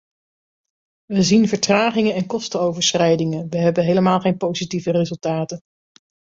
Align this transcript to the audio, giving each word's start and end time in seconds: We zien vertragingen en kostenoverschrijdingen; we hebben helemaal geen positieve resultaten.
We 1.05 1.21
zien 1.23 1.47
vertragingen 1.47 2.13
en 2.15 2.25
kostenoverschrijdingen; 2.25 3.49
we 3.49 3.57
hebben 3.57 3.83
helemaal 3.85 4.19
geen 4.19 4.37
positieve 4.37 4.91
resultaten. 4.91 5.59